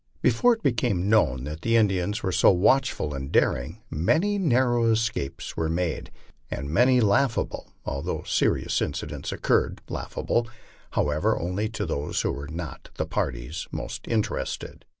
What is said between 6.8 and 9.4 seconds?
laughable although serious incidents